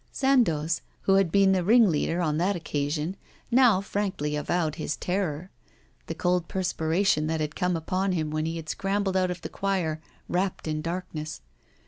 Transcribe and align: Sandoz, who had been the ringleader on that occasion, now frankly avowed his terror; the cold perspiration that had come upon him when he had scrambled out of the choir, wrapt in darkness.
Sandoz, 0.11 0.81
who 1.01 1.13
had 1.13 1.31
been 1.31 1.51
the 1.51 1.63
ringleader 1.63 2.21
on 2.21 2.39
that 2.39 2.55
occasion, 2.55 3.15
now 3.51 3.79
frankly 3.81 4.35
avowed 4.35 4.73
his 4.77 4.95
terror; 4.97 5.51
the 6.07 6.15
cold 6.15 6.47
perspiration 6.47 7.27
that 7.27 7.39
had 7.39 7.53
come 7.55 7.77
upon 7.77 8.11
him 8.13 8.31
when 8.31 8.47
he 8.47 8.55
had 8.55 8.67
scrambled 8.67 9.15
out 9.15 9.29
of 9.29 9.41
the 9.41 9.47
choir, 9.49 10.01
wrapt 10.27 10.67
in 10.67 10.81
darkness. 10.81 11.41